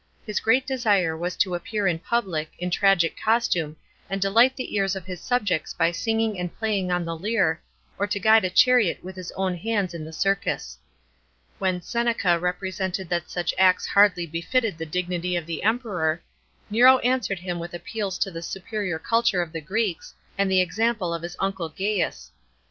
His 0.25 0.41
gnat 0.43 0.65
desire 0.65 1.15
was 1.15 1.35
to 1.35 1.53
appear 1.53 1.85
in 1.85 1.99
public, 1.99 2.51
in 2.57 2.71
tragic 2.71 3.15
costume, 3.23 3.75
and 4.09 4.19
delight 4.19 4.55
the 4.55 4.73
ears 4.75 4.95
of 4.95 5.05
his 5.05 5.21
subjects 5.21 5.75
by 5.75 5.91
singing 5.91 6.39
and 6.39 6.57
playing 6.57 6.89
)n 6.91 7.05
the 7.05 7.15
lyre, 7.15 7.61
or 7.99 8.07
to 8.07 8.19
guide 8.19 8.43
a 8.43 8.49
chariot 8.49 9.03
with 9.03 9.15
his 9.15 9.31
own 9.33 9.55
hands 9.57 9.93
in 9.93 10.03
the 10.03 10.11
circus. 10.11 10.79
When 11.59 11.83
Seneca 11.83 12.39
represented 12.39 13.09
that 13.09 13.29
such 13.29 13.53
acts 13.59 13.85
hardly 13.85 14.25
befitted 14.25 14.79
the 14.79 14.87
dignity 14.87 15.35
of 15.35 15.45
the 15.45 15.61
Emperor, 15.61 16.23
Nero 16.71 16.97
answered 17.03 17.37
him 17.37 17.59
with 17.59 17.75
appeals 17.75 18.17
to 18.21 18.31
the 18.31 18.41
superior 18.41 18.97
culture 18.97 19.43
of 19.43 19.51
the 19.51 19.61
Greeks, 19.61 20.15
and 20.35 20.49
the 20.49 20.61
example 20.61 21.13
of 21.13 21.21
his 21.21 21.35
uncle 21.39 21.69
Gaius. 21.69 22.31